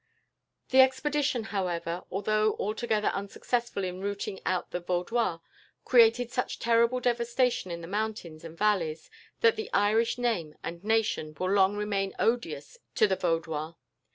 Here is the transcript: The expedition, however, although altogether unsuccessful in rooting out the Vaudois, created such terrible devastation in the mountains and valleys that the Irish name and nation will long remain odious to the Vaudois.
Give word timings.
The 0.69 0.81
expedition, 0.81 1.43
however, 1.43 2.03
although 2.09 2.55
altogether 2.55 3.09
unsuccessful 3.09 3.83
in 3.83 4.01
rooting 4.01 4.39
out 4.47 4.71
the 4.71 4.79
Vaudois, 4.79 5.37
created 5.85 6.31
such 6.31 6.57
terrible 6.57 6.99
devastation 6.99 7.69
in 7.69 7.81
the 7.81 7.87
mountains 7.87 8.43
and 8.43 8.57
valleys 8.57 9.11
that 9.41 9.57
the 9.57 9.69
Irish 9.73 10.17
name 10.17 10.55
and 10.63 10.83
nation 10.83 11.35
will 11.37 11.51
long 11.51 11.75
remain 11.75 12.15
odious 12.17 12.79
to 12.95 13.05
the 13.07 13.15
Vaudois. 13.15 13.75